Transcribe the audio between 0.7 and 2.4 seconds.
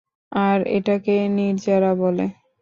এটাকেই নির্জারা বলে।